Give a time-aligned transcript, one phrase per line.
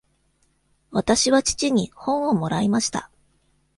[0.89, 3.11] わたしは父に本をもらいました。